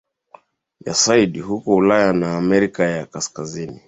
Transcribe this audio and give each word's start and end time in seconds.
ya 0.85 0.91
asidi 0.91 1.39
huko 1.39 1.75
Ulaya 1.75 2.13
na 2.13 2.37
Amerika 2.37 2.83
ya 2.83 3.05
Kaskazin 3.05 3.79